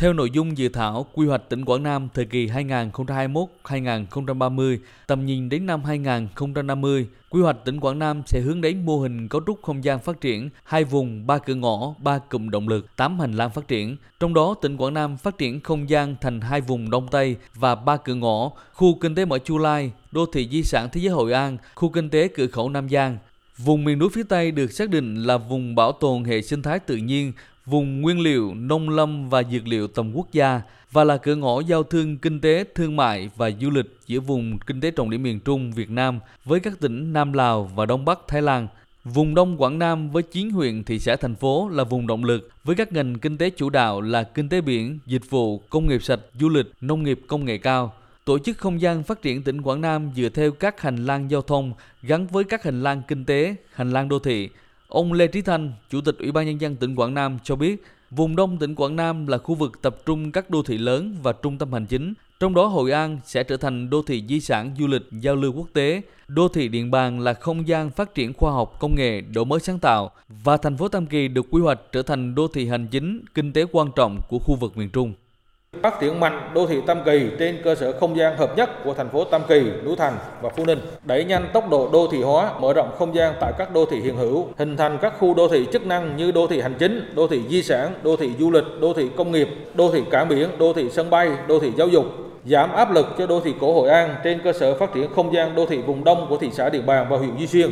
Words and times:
Theo 0.00 0.12
nội 0.12 0.30
dung 0.30 0.58
dự 0.58 0.68
thảo 0.68 1.06
quy 1.14 1.26
hoạch 1.26 1.48
tỉnh 1.48 1.64
Quảng 1.64 1.82
Nam 1.82 2.08
thời 2.14 2.24
kỳ 2.24 2.46
2021-2030, 2.46 4.78
tầm 5.06 5.26
nhìn 5.26 5.48
đến 5.48 5.66
năm 5.66 5.84
2050, 5.84 7.06
quy 7.30 7.42
hoạch 7.42 7.64
tỉnh 7.64 7.80
Quảng 7.80 7.98
Nam 7.98 8.22
sẽ 8.26 8.40
hướng 8.40 8.60
đến 8.60 8.86
mô 8.86 9.00
hình 9.00 9.28
cấu 9.28 9.40
trúc 9.46 9.62
không 9.62 9.84
gian 9.84 9.98
phát 9.98 10.20
triển 10.20 10.50
hai 10.64 10.84
vùng, 10.84 11.26
ba 11.26 11.38
cửa 11.38 11.54
ngõ, 11.54 11.94
ba 11.98 12.18
cụm 12.18 12.48
động 12.48 12.68
lực, 12.68 12.96
tám 12.96 13.20
hành 13.20 13.32
lang 13.32 13.50
phát 13.50 13.68
triển. 13.68 13.96
Trong 14.20 14.34
đó, 14.34 14.54
tỉnh 14.62 14.76
Quảng 14.76 14.94
Nam 14.94 15.16
phát 15.16 15.38
triển 15.38 15.60
không 15.60 15.90
gian 15.90 16.16
thành 16.20 16.40
hai 16.40 16.60
vùng 16.60 16.90
Đông 16.90 17.08
Tây 17.10 17.36
và 17.54 17.74
ba 17.74 17.96
cửa 17.96 18.14
ngõ, 18.14 18.50
khu 18.72 18.98
kinh 19.00 19.14
tế 19.14 19.24
mở 19.24 19.38
Chu 19.38 19.58
Lai, 19.58 19.92
đô 20.12 20.26
thị 20.26 20.48
di 20.50 20.62
sản 20.62 20.88
thế 20.92 21.00
giới 21.00 21.10
Hội 21.10 21.32
An, 21.32 21.56
khu 21.74 21.88
kinh 21.88 22.10
tế 22.10 22.28
cửa 22.28 22.46
khẩu 22.46 22.68
Nam 22.68 22.88
Giang. 22.88 23.18
Vùng 23.56 23.84
miền 23.84 23.98
núi 23.98 24.08
phía 24.12 24.22
Tây 24.28 24.50
được 24.50 24.72
xác 24.72 24.90
định 24.90 25.14
là 25.14 25.36
vùng 25.36 25.74
bảo 25.74 25.92
tồn 25.92 26.24
hệ 26.24 26.42
sinh 26.42 26.62
thái 26.62 26.78
tự 26.78 26.96
nhiên, 26.96 27.32
vùng 27.70 28.00
nguyên 28.00 28.20
liệu, 28.20 28.54
nông 28.54 28.88
lâm 28.88 29.28
và 29.28 29.42
dược 29.42 29.66
liệu 29.66 29.88
tầm 29.88 30.12
quốc 30.14 30.32
gia 30.32 30.60
và 30.92 31.04
là 31.04 31.16
cửa 31.16 31.34
ngõ 31.34 31.60
giao 31.60 31.82
thương 31.82 32.18
kinh 32.18 32.40
tế, 32.40 32.64
thương 32.74 32.96
mại 32.96 33.30
và 33.36 33.50
du 33.60 33.70
lịch 33.70 33.86
giữa 34.06 34.20
vùng 34.20 34.58
kinh 34.58 34.80
tế 34.80 34.90
trọng 34.90 35.10
điểm 35.10 35.22
miền 35.22 35.40
Trung 35.40 35.72
Việt 35.72 35.90
Nam 35.90 36.20
với 36.44 36.60
các 36.60 36.80
tỉnh 36.80 37.12
Nam 37.12 37.32
Lào 37.32 37.70
và 37.74 37.86
Đông 37.86 38.04
Bắc 38.04 38.18
Thái 38.28 38.42
Lan. 38.42 38.68
Vùng 39.04 39.34
Đông 39.34 39.56
Quảng 39.62 39.78
Nam 39.78 40.10
với 40.10 40.22
9 40.22 40.50
huyện, 40.50 40.84
thị 40.84 40.98
xã, 40.98 41.16
thành 41.16 41.34
phố 41.34 41.68
là 41.68 41.84
vùng 41.84 42.06
động 42.06 42.24
lực 42.24 42.50
với 42.64 42.76
các 42.76 42.92
ngành 42.92 43.18
kinh 43.18 43.38
tế 43.38 43.50
chủ 43.50 43.70
đạo 43.70 44.00
là 44.00 44.22
kinh 44.22 44.48
tế 44.48 44.60
biển, 44.60 44.98
dịch 45.06 45.30
vụ, 45.30 45.58
công 45.58 45.86
nghiệp 45.86 46.02
sạch, 46.02 46.20
du 46.40 46.48
lịch, 46.48 46.66
nông 46.80 47.02
nghiệp 47.02 47.20
công 47.26 47.44
nghệ 47.44 47.58
cao. 47.58 47.92
Tổ 48.24 48.38
chức 48.38 48.58
không 48.58 48.80
gian 48.80 49.02
phát 49.02 49.22
triển 49.22 49.42
tỉnh 49.42 49.62
Quảng 49.62 49.80
Nam 49.80 50.10
dựa 50.16 50.28
theo 50.28 50.50
các 50.50 50.80
hành 50.80 51.06
lang 51.06 51.30
giao 51.30 51.42
thông 51.42 51.72
gắn 52.02 52.26
với 52.26 52.44
các 52.44 52.64
hành 52.64 52.82
lang 52.82 53.02
kinh 53.08 53.24
tế, 53.24 53.54
hành 53.72 53.92
lang 53.92 54.08
đô 54.08 54.18
thị. 54.18 54.48
Ông 54.90 55.12
Lê 55.12 55.26
Trí 55.26 55.42
Thanh, 55.42 55.72
Chủ 55.90 56.00
tịch 56.00 56.18
Ủy 56.18 56.32
ban 56.32 56.46
Nhân 56.46 56.60
dân 56.60 56.76
tỉnh 56.76 56.94
Quảng 56.94 57.14
Nam 57.14 57.38
cho 57.44 57.56
biết, 57.56 57.84
vùng 58.10 58.36
đông 58.36 58.58
tỉnh 58.58 58.74
Quảng 58.74 58.96
Nam 58.96 59.26
là 59.26 59.38
khu 59.38 59.54
vực 59.54 59.82
tập 59.82 59.96
trung 60.06 60.32
các 60.32 60.50
đô 60.50 60.62
thị 60.62 60.78
lớn 60.78 61.16
và 61.22 61.32
trung 61.32 61.58
tâm 61.58 61.72
hành 61.72 61.86
chính. 61.86 62.14
Trong 62.40 62.54
đó 62.54 62.66
Hội 62.66 62.90
An 62.92 63.18
sẽ 63.24 63.42
trở 63.42 63.56
thành 63.56 63.90
đô 63.90 64.02
thị 64.02 64.24
di 64.28 64.40
sản 64.40 64.74
du 64.78 64.86
lịch 64.86 65.02
giao 65.12 65.36
lưu 65.36 65.52
quốc 65.52 65.66
tế, 65.72 66.02
đô 66.28 66.48
thị 66.48 66.68
Điện 66.68 66.90
Bàn 66.90 67.20
là 67.20 67.34
không 67.34 67.68
gian 67.68 67.90
phát 67.90 68.14
triển 68.14 68.32
khoa 68.32 68.52
học 68.52 68.76
công 68.80 68.94
nghệ, 68.94 69.20
đổi 69.20 69.44
mới 69.44 69.60
sáng 69.60 69.78
tạo 69.78 70.10
và 70.28 70.56
thành 70.56 70.76
phố 70.76 70.88
Tam 70.88 71.06
Kỳ 71.06 71.28
được 71.28 71.46
quy 71.50 71.62
hoạch 71.62 71.80
trở 71.92 72.02
thành 72.02 72.34
đô 72.34 72.48
thị 72.48 72.66
hành 72.66 72.86
chính, 72.86 73.24
kinh 73.34 73.52
tế 73.52 73.64
quan 73.72 73.90
trọng 73.96 74.20
của 74.28 74.38
khu 74.38 74.54
vực 74.54 74.76
miền 74.76 74.90
Trung. 74.90 75.12
Phát 75.82 76.00
triển 76.00 76.20
mạnh 76.20 76.50
đô 76.54 76.66
thị 76.66 76.80
Tam 76.86 76.98
Kỳ 77.04 77.26
trên 77.38 77.58
cơ 77.64 77.74
sở 77.74 77.92
không 78.00 78.16
gian 78.16 78.36
hợp 78.36 78.56
nhất 78.56 78.84
của 78.84 78.94
thành 78.94 79.08
phố 79.08 79.24
Tam 79.24 79.42
Kỳ, 79.48 79.62
Núi 79.84 79.96
Thành 79.96 80.12
và 80.42 80.48
Phú 80.48 80.64
Ninh, 80.64 80.78
đẩy 81.04 81.24
nhanh 81.24 81.48
tốc 81.52 81.70
độ 81.70 81.88
đô 81.92 82.08
thị 82.12 82.22
hóa, 82.22 82.52
mở 82.60 82.72
rộng 82.72 82.90
không 82.98 83.14
gian 83.14 83.34
tại 83.40 83.52
các 83.58 83.74
đô 83.74 83.86
thị 83.86 84.00
hiện 84.00 84.16
hữu, 84.16 84.48
hình 84.58 84.76
thành 84.76 84.98
các 85.02 85.14
khu 85.18 85.34
đô 85.34 85.48
thị 85.48 85.66
chức 85.72 85.86
năng 85.86 86.16
như 86.16 86.30
đô 86.30 86.46
thị 86.46 86.60
hành 86.60 86.74
chính, 86.78 87.12
đô 87.14 87.26
thị 87.26 87.42
di 87.48 87.62
sản, 87.62 87.94
đô 88.02 88.16
thị 88.16 88.30
du 88.38 88.50
lịch, 88.50 88.64
đô 88.80 88.92
thị 88.92 89.10
công 89.16 89.32
nghiệp, 89.32 89.48
đô 89.74 89.90
thị 89.90 90.02
cảng 90.10 90.28
biển, 90.28 90.48
đô 90.58 90.72
thị 90.72 90.90
sân 90.90 91.10
bay, 91.10 91.30
đô 91.48 91.60
thị 91.60 91.72
giáo 91.76 91.88
dục, 91.88 92.04
giảm 92.44 92.72
áp 92.72 92.92
lực 92.92 93.06
cho 93.18 93.26
đô 93.26 93.40
thị 93.40 93.54
cổ 93.60 93.74
Hội 93.74 93.88
An 93.88 94.14
trên 94.24 94.40
cơ 94.44 94.52
sở 94.52 94.74
phát 94.74 94.94
triển 94.94 95.14
không 95.14 95.34
gian 95.34 95.54
đô 95.54 95.66
thị 95.66 95.78
vùng 95.78 96.04
đông 96.04 96.26
của 96.28 96.36
thị 96.36 96.50
xã 96.52 96.70
Điện 96.70 96.86
Bàn 96.86 97.06
và 97.10 97.16
huyện 97.16 97.36
Duy 97.38 97.46
Xuyên. 97.46 97.70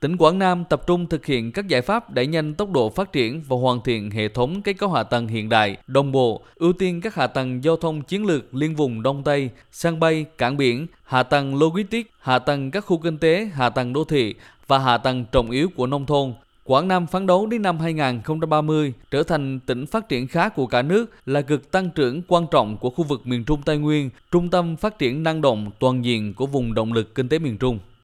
Tỉnh 0.00 0.16
Quảng 0.16 0.38
Nam 0.38 0.64
tập 0.64 0.82
trung 0.86 1.06
thực 1.06 1.26
hiện 1.26 1.52
các 1.52 1.68
giải 1.68 1.82
pháp 1.82 2.10
đẩy 2.10 2.26
nhanh 2.26 2.54
tốc 2.54 2.70
độ 2.70 2.90
phát 2.90 3.12
triển 3.12 3.42
và 3.48 3.56
hoàn 3.56 3.80
thiện 3.80 4.10
hệ 4.10 4.28
thống 4.28 4.62
kết 4.62 4.72
cấu 4.72 4.92
hạ 4.92 5.02
tầng 5.02 5.28
hiện 5.28 5.48
đại, 5.48 5.76
đồng 5.86 6.12
bộ, 6.12 6.42
ưu 6.54 6.72
tiên 6.72 7.00
các 7.00 7.14
hạ 7.14 7.26
tầng 7.26 7.64
giao 7.64 7.76
thông 7.76 8.02
chiến 8.02 8.26
lược 8.26 8.54
liên 8.54 8.74
vùng 8.74 9.02
Đông 9.02 9.24
Tây, 9.24 9.50
sân 9.72 10.00
bay, 10.00 10.24
cảng 10.38 10.56
biển, 10.56 10.86
hạ 11.02 11.22
tầng 11.22 11.54
logistics, 11.54 12.10
hạ 12.20 12.38
tầng 12.38 12.70
các 12.70 12.80
khu 12.80 12.98
kinh 12.98 13.18
tế, 13.18 13.50
hạ 13.54 13.70
tầng 13.70 13.92
đô 13.92 14.04
thị 14.04 14.34
và 14.66 14.78
hạ 14.78 14.98
tầng 14.98 15.24
trọng 15.32 15.50
yếu 15.50 15.68
của 15.76 15.86
nông 15.86 16.06
thôn. 16.06 16.34
Quảng 16.64 16.88
Nam 16.88 17.06
phấn 17.06 17.26
đấu 17.26 17.46
đến 17.46 17.62
năm 17.62 17.78
2030 17.78 18.92
trở 19.10 19.22
thành 19.22 19.60
tỉnh 19.66 19.86
phát 19.86 20.08
triển 20.08 20.28
khá 20.28 20.48
của 20.48 20.66
cả 20.66 20.82
nước 20.82 21.10
là 21.26 21.40
cực 21.40 21.70
tăng 21.70 21.90
trưởng 21.90 22.22
quan 22.28 22.46
trọng 22.50 22.76
của 22.76 22.90
khu 22.90 23.04
vực 23.04 23.26
miền 23.26 23.44
Trung 23.44 23.62
Tây 23.64 23.78
Nguyên, 23.78 24.10
trung 24.30 24.48
tâm 24.48 24.76
phát 24.76 24.98
triển 24.98 25.22
năng 25.22 25.40
động 25.40 25.70
toàn 25.78 26.04
diện 26.04 26.34
của 26.34 26.46
vùng 26.46 26.74
động 26.74 26.92
lực 26.92 27.14
kinh 27.14 27.28
tế 27.28 27.38
miền 27.38 27.58
Trung. 27.58 27.78